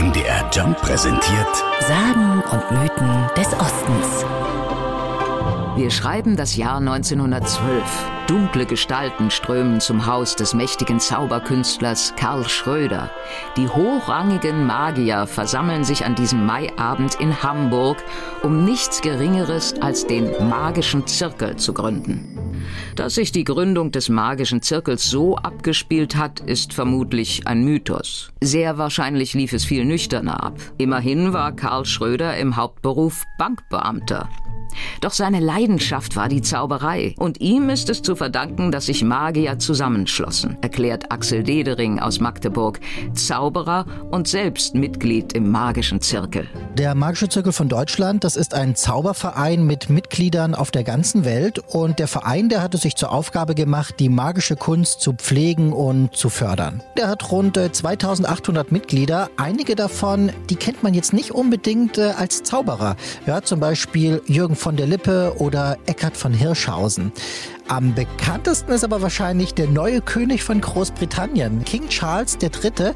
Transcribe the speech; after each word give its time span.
MDR 0.00 0.48
Jump 0.50 0.78
präsentiert 0.80 1.56
Sagen 1.80 2.42
und 2.50 2.70
Mythen 2.70 3.28
des 3.36 3.48
Ostens. 3.52 4.24
Wir 5.76 5.90
schreiben 5.90 6.36
das 6.36 6.56
Jahr 6.56 6.78
1912. 6.78 7.82
Dunkle 8.26 8.64
Gestalten 8.64 9.30
strömen 9.30 9.78
zum 9.78 10.06
Haus 10.06 10.36
des 10.36 10.54
mächtigen 10.54 11.00
Zauberkünstlers 11.00 12.14
Karl 12.16 12.48
Schröder. 12.48 13.10
Die 13.58 13.68
hochrangigen 13.68 14.64
Magier 14.64 15.26
versammeln 15.26 15.84
sich 15.84 16.06
an 16.06 16.14
diesem 16.14 16.46
Maiabend 16.46 17.16
in 17.16 17.42
Hamburg, 17.42 18.02
um 18.42 18.64
nichts 18.64 19.02
Geringeres 19.02 19.74
als 19.82 20.06
den 20.06 20.48
magischen 20.48 21.06
Zirkel 21.06 21.56
zu 21.56 21.74
gründen. 21.74 22.39
Dass 22.96 23.14
sich 23.14 23.32
die 23.32 23.44
Gründung 23.44 23.92
des 23.92 24.08
magischen 24.08 24.62
Zirkels 24.62 25.08
so 25.08 25.36
abgespielt 25.36 26.16
hat, 26.16 26.40
ist 26.40 26.72
vermutlich 26.72 27.46
ein 27.46 27.64
Mythos. 27.64 28.30
Sehr 28.40 28.78
wahrscheinlich 28.78 29.34
lief 29.34 29.52
es 29.52 29.64
viel 29.64 29.84
nüchterner 29.84 30.42
ab. 30.42 30.58
Immerhin 30.78 31.32
war 31.32 31.52
Karl 31.52 31.84
Schröder 31.84 32.36
im 32.36 32.56
Hauptberuf 32.56 33.24
Bankbeamter. 33.38 34.28
Doch 35.00 35.12
seine 35.12 35.40
Leidenschaft 35.40 36.16
war 36.16 36.28
die 36.28 36.42
Zauberei. 36.42 37.14
Und 37.18 37.40
ihm 37.40 37.70
ist 37.70 37.90
es 37.90 38.02
zu 38.02 38.16
verdanken, 38.16 38.70
dass 38.70 38.86
sich 38.86 39.02
Magier 39.02 39.58
zusammenschlossen, 39.58 40.56
erklärt 40.60 41.10
Axel 41.10 41.42
Dedering 41.42 41.98
aus 41.98 42.20
Magdeburg, 42.20 42.80
Zauberer 43.14 43.86
und 44.10 44.28
selbst 44.28 44.74
Mitglied 44.74 45.32
im 45.32 45.50
magischen 45.50 46.00
Zirkel. 46.00 46.48
Der 46.78 46.94
Magische 46.94 47.28
Zirkel 47.28 47.52
von 47.52 47.68
Deutschland, 47.68 48.22
das 48.22 48.36
ist 48.36 48.54
ein 48.54 48.76
Zauberverein 48.76 49.64
mit 49.64 49.90
Mitgliedern 49.90 50.54
auf 50.54 50.70
der 50.70 50.84
ganzen 50.84 51.24
Welt. 51.24 51.58
Und 51.58 51.98
der 51.98 52.06
Verein, 52.06 52.48
der 52.48 52.62
hat 52.62 52.74
es 52.74 52.82
sich 52.82 52.94
zur 52.94 53.12
Aufgabe 53.12 53.54
gemacht, 53.54 53.96
die 53.98 54.08
magische 54.08 54.56
Kunst 54.56 55.00
zu 55.00 55.12
pflegen 55.12 55.72
und 55.72 56.14
zu 56.14 56.30
fördern. 56.30 56.80
Der 56.96 57.08
hat 57.08 57.30
rund 57.32 57.58
2800 57.58 58.68
äh, 58.68 58.72
Mitglieder. 58.72 59.28
Einige 59.36 59.74
davon, 59.74 60.32
die 60.48 60.56
kennt 60.56 60.82
man 60.82 60.94
jetzt 60.94 61.12
nicht 61.12 61.32
unbedingt 61.32 61.98
äh, 61.98 62.12
als 62.16 62.44
Zauberer. 62.44 62.96
Ja, 63.26 63.42
zum 63.42 63.60
Beispiel 63.60 64.22
Jürgen 64.26 64.56
von 64.56 64.76
der 64.76 64.86
Lippe 64.86 65.34
oder 65.38 65.76
Eckhard 65.86 66.16
von 66.16 66.32
Hirschhausen. 66.32 67.12
Am 67.70 67.94
bekanntesten 67.94 68.72
ist 68.72 68.82
aber 68.82 69.00
wahrscheinlich 69.00 69.54
der 69.54 69.68
neue 69.68 70.00
König 70.00 70.42
von 70.42 70.60
Großbritannien, 70.60 71.64
King 71.64 71.86
Charles 71.88 72.36
III. 72.42 72.94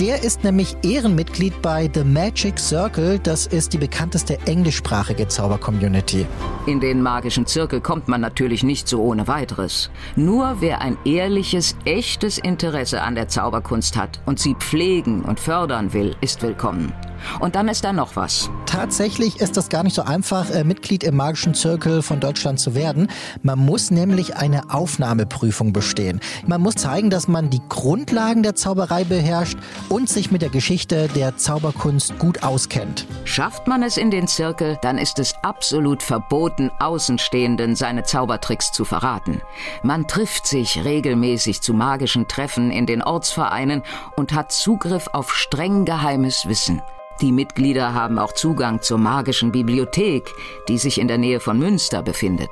Der 0.00 0.22
ist 0.22 0.44
nämlich 0.44 0.78
Ehrenmitglied 0.82 1.60
bei 1.60 1.90
The 1.92 2.04
Magic 2.04 2.58
Circle. 2.58 3.18
Das 3.18 3.46
ist 3.46 3.74
die 3.74 3.78
bekannteste 3.78 4.38
englischsprachige 4.46 5.28
Zauber-Community. 5.28 6.24
In 6.64 6.80
den 6.80 7.02
magischen 7.02 7.44
Zirkel 7.44 7.82
kommt 7.82 8.08
man 8.08 8.22
natürlich 8.22 8.62
nicht 8.62 8.88
so 8.88 9.02
ohne 9.02 9.28
weiteres. 9.28 9.90
Nur 10.16 10.56
wer 10.60 10.80
ein 10.80 10.96
ehrliches, 11.04 11.76
echtes 11.84 12.38
Interesse 12.38 13.02
an 13.02 13.16
der 13.16 13.28
Zauberkunst 13.28 13.94
hat 13.94 14.20
und 14.24 14.38
sie 14.38 14.54
pflegen 14.54 15.20
und 15.20 15.38
fördern 15.38 15.92
will, 15.92 16.16
ist 16.22 16.40
willkommen. 16.40 16.94
Und 17.40 17.54
dann 17.54 17.68
ist 17.68 17.84
da 17.84 17.92
noch 17.92 18.16
was. 18.16 18.50
Tatsächlich 18.66 19.40
ist 19.40 19.56
das 19.56 19.68
gar 19.68 19.82
nicht 19.82 19.94
so 19.94 20.02
einfach, 20.02 20.50
äh, 20.50 20.64
Mitglied 20.64 21.04
im 21.04 21.16
Magischen 21.16 21.54
Zirkel 21.54 22.02
von 22.02 22.20
Deutschland 22.20 22.60
zu 22.60 22.74
werden. 22.74 23.08
Man 23.42 23.58
muss 23.58 23.90
nämlich 23.90 24.36
eine 24.36 24.70
Aufnahmeprüfung 24.70 25.72
bestehen. 25.72 26.20
Man 26.46 26.60
muss 26.60 26.74
zeigen, 26.74 27.10
dass 27.10 27.28
man 27.28 27.50
die 27.50 27.62
Grundlagen 27.68 28.42
der 28.42 28.54
Zauberei 28.54 29.04
beherrscht 29.04 29.58
und 29.88 30.08
sich 30.08 30.30
mit 30.30 30.42
der 30.42 30.48
Geschichte 30.50 31.08
der 31.14 31.36
Zauberkunst 31.36 32.18
gut 32.18 32.42
auskennt. 32.42 33.06
Schafft 33.24 33.66
man 33.66 33.82
es 33.82 33.96
in 33.96 34.10
den 34.10 34.26
Zirkel, 34.26 34.78
dann 34.82 34.98
ist 34.98 35.18
es 35.18 35.34
absolut 35.42 36.02
verboten, 36.02 36.70
Außenstehenden 36.78 37.76
seine 37.76 38.02
Zaubertricks 38.02 38.72
zu 38.72 38.84
verraten. 38.84 39.40
Man 39.82 40.06
trifft 40.06 40.46
sich 40.46 40.84
regelmäßig 40.84 41.60
zu 41.60 41.74
magischen 41.74 42.28
Treffen 42.28 42.70
in 42.70 42.86
den 42.86 43.02
Ortsvereinen 43.02 43.82
und 44.16 44.32
hat 44.32 44.52
Zugriff 44.52 45.08
auf 45.12 45.34
streng 45.34 45.84
geheimes 45.84 46.46
Wissen. 46.46 46.82
Die 47.20 47.32
Mitglieder 47.32 47.94
haben 47.94 48.18
auch 48.18 48.32
Zugang 48.32 48.82
zur 48.82 48.98
magischen 48.98 49.52
Bibliothek, 49.52 50.32
die 50.68 50.78
sich 50.78 51.00
in 51.00 51.08
der 51.08 51.18
Nähe 51.18 51.40
von 51.40 51.58
Münster 51.58 52.02
befindet. 52.02 52.50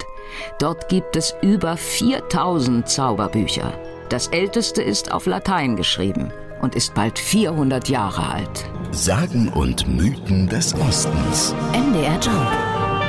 Dort 0.59 0.89
gibt 0.89 1.17
es 1.17 1.35
über 1.43 1.77
4000 1.77 2.89
Zauberbücher. 2.89 3.73
Das 4.09 4.29
älteste 4.29 4.83
ist 4.83 5.13
auf 5.13 5.27
Latein 5.27 5.77
geschrieben 5.77 6.33
und 6.61 6.75
ist 6.75 6.95
bald 6.95 7.19
400 7.19 7.89
Jahre 7.89 8.35
alt. 8.35 8.71
Sagen 8.93 9.49
und 9.49 9.89
Mythen 9.89 10.49
des 10.49 10.75
Ostens. 10.75 11.55
MDR 11.73 12.19
Jump. 12.21 12.53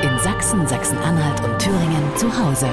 In 0.02 0.18
Sachsen, 0.18 0.66
Sachsen-Anhalt 0.66 1.42
und 1.44 1.58
Thüringen 1.58 2.16
zu 2.16 2.26
Hause. 2.36 2.68